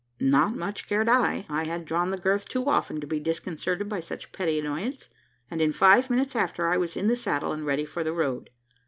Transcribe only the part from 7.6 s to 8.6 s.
ready for the road.